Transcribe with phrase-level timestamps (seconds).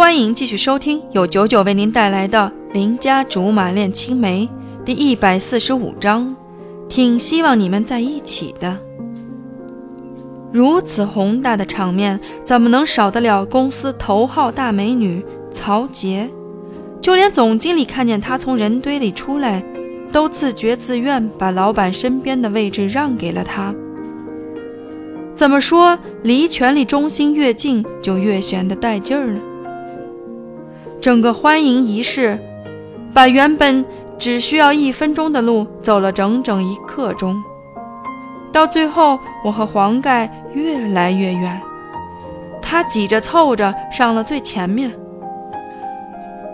[0.00, 4.48] 欢迎继续收听由九九为您带来的《邻家竹马恋青梅》
[4.84, 6.34] 第一百四十五章。
[6.88, 8.78] 挺希望你们在一起的。
[10.50, 16.30] 如此宏大的场面，怎么能少得了公司头号大美女曹杰？
[17.02, 19.62] 就连总经理看见她从人堆里出来，
[20.10, 23.74] 都自觉自愿把老板身边的位置让给了她。
[25.34, 29.40] 怎么说，离权力中心越近，就越显得带劲儿呢？
[31.00, 32.38] 整个欢迎仪式，
[33.14, 33.84] 把原本……
[34.18, 37.42] 只需要一分钟的路，走了整整一刻钟。
[38.52, 41.58] 到最后，我和黄盖越来越远，
[42.60, 44.92] 他挤着凑着上了最前面，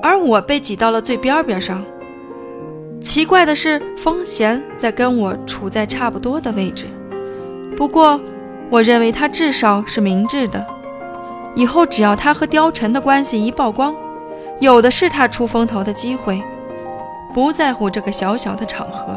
[0.01, 1.83] 而我被挤到了最边边上。
[3.01, 6.87] 奇怪的是，风贤在跟我处在差不多的位置。
[7.77, 8.21] 不过，
[8.71, 10.65] 我认为他至少是明智的。
[11.57, 13.93] 以后只要他和貂蝉的关系一曝光，
[14.61, 16.43] 有的是他出风头的机会。
[17.35, 19.15] 不在乎这个小小的场合，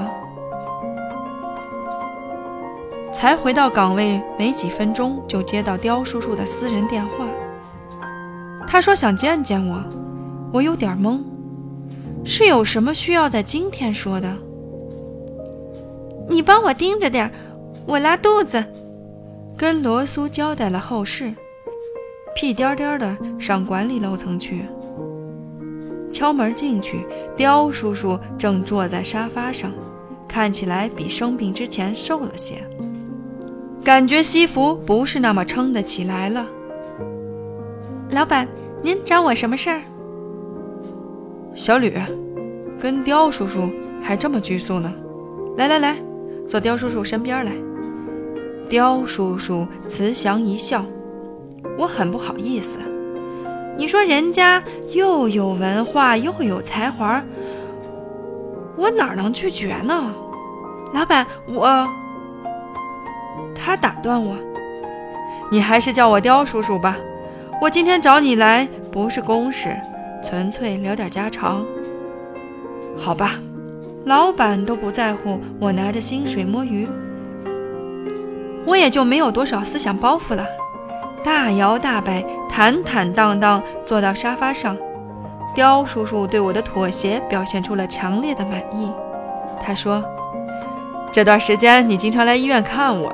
[3.13, 7.25] 才回到岗位没几分钟，就接到刁叔叔的私人电话。
[8.67, 9.81] 他说想见见我，
[10.51, 11.21] 我有点懵，
[12.25, 14.35] 是有什么需要在今天说的？
[16.27, 17.31] 你帮我盯着点，
[17.85, 18.61] 我拉肚子。
[19.55, 21.33] 跟罗苏交代了后事，
[22.35, 24.65] 屁颠颠的上管理楼层去。
[26.11, 29.71] 敲门进去，刁叔叔正坐在沙发上，
[30.27, 32.63] 看起来比生病之前瘦了些，
[33.83, 36.45] 感觉西服不是那么撑得起来了。
[38.11, 38.47] 老板，
[38.83, 39.81] 您找我什么事儿？
[41.53, 41.93] 小吕，
[42.79, 43.69] 跟刁叔叔
[44.01, 44.93] 还这么拘束呢？
[45.57, 45.97] 来来来，
[46.47, 47.51] 坐刁叔叔身边来。
[48.69, 50.85] 刁叔叔慈祥一笑，
[51.77, 52.79] 我很不好意思。
[53.79, 54.61] 你说人家
[54.93, 57.23] 又有文化又有才华，
[58.75, 60.13] 我哪能拒绝呢？
[60.93, 61.87] 老板，我……
[63.55, 64.35] 他打断我，
[65.49, 66.97] 你还是叫我刁叔叔吧。
[67.61, 69.73] 我今天找你来不是公事，
[70.21, 71.65] 纯粹聊点家常。
[72.97, 73.39] 好吧，
[74.03, 76.85] 老板都不在乎我拿着薪水摸鱼，
[78.65, 80.45] 我也就没有多少思想包袱了。
[81.23, 84.77] 大摇大摆，坦坦荡荡坐到沙发上。
[85.55, 88.91] 刁叔叔对我的妥协表现出了强烈的满意。
[89.61, 90.03] 他说
[91.11, 93.13] ：“这段时间你经常来医院看我，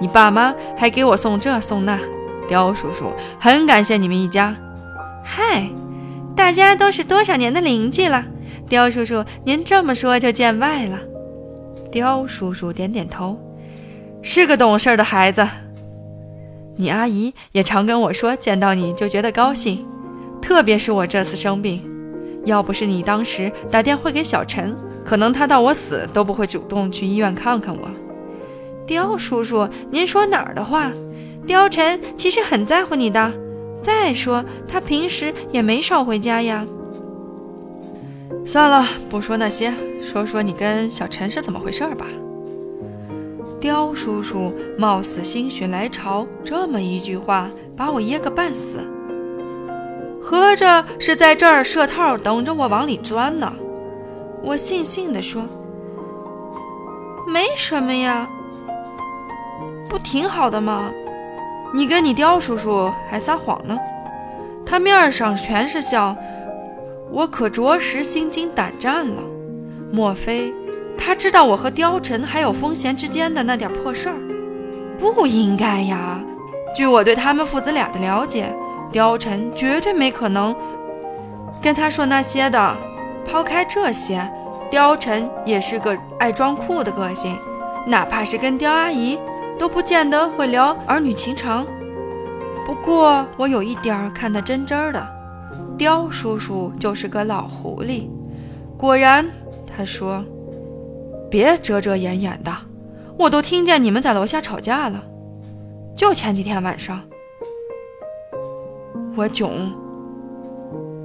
[0.00, 1.98] 你爸妈还给我送这送那。
[2.48, 4.54] 刁叔叔很感谢你们一家。
[5.24, 5.66] 嗨，
[6.36, 8.24] 大家都是多少年的邻居了。
[8.68, 10.98] 刁叔叔，您这么说就见外了。”
[11.90, 13.38] 刁叔叔点点头，
[14.22, 15.46] 是个懂事的孩子。
[16.76, 19.86] 你阿姨也常跟我说，见到你就觉得高兴，
[20.42, 21.82] 特别是我这次生病，
[22.44, 27.88] 要不是你当时打电话给小陈，可能他到我死都不会主动去医院看看我。
[28.86, 30.90] 刁叔叔，您说哪儿的话？
[31.46, 33.32] 刁晨其实很在乎你的，
[33.80, 36.66] 再说他平时也没少回家呀。
[38.44, 42.06] 算了，不说那些，说说你跟小陈是怎么回事吧。
[43.64, 48.86] 刁叔叔貌似心血来潮，这么一句话把我噎个半死。
[50.20, 53.50] 合着是在这儿设套，等着我往里钻呢？
[54.42, 55.44] 我悻悻地说
[57.26, 58.28] ：“没什么呀，
[59.88, 60.90] 不挺好的吗？
[61.72, 63.78] 你跟你刁叔叔还撒谎呢？
[64.66, 66.14] 他面上全是笑，
[67.10, 69.22] 我可着实心惊胆战了。
[69.90, 70.52] 莫非？”
[70.96, 74.16] 他知道我和貂蝉还有风贤之间的那点破事儿，
[74.98, 76.22] 不应该呀。
[76.74, 78.54] 据我对他们父子俩的了解，
[78.92, 80.54] 貂蝉绝对没可能
[81.62, 82.76] 跟他说那些的。
[83.26, 84.30] 抛开这些，
[84.70, 87.38] 貂蝉也是个爱装酷的个性，
[87.86, 89.18] 哪怕是跟刁阿姨，
[89.58, 91.66] 都不见得会聊儿女情长。
[92.66, 95.06] 不过我有一点看得真真的，
[95.78, 98.08] 刁叔叔就是个老狐狸。
[98.76, 99.26] 果然，
[99.66, 100.24] 他说。
[101.34, 102.56] 别遮遮掩掩的，
[103.18, 105.02] 我都听见你们在楼下吵架了。
[105.96, 107.02] 就前几天晚上，
[109.16, 109.74] 我囧。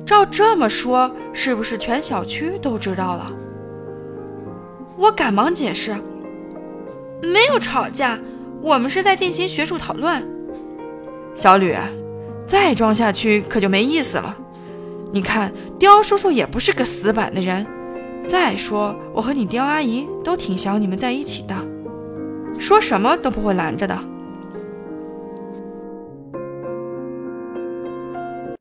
[0.06, 3.26] 照这么说，是不是全小区都知道了？
[5.00, 5.96] 我赶忙解释，
[7.24, 8.20] 没有吵架，
[8.62, 10.24] 我们是在进行学术讨论。
[11.34, 11.76] 小吕，
[12.46, 14.38] 再装下去可就没意思了。
[15.12, 17.66] 你看，刁叔叔也不是个死板的人。
[18.28, 21.56] 再说，我和你刁阿姨都挺想你们在一起的，
[22.60, 24.00] 说什么都不会拦着的。